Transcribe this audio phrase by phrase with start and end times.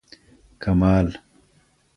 [0.63, 1.05] کمال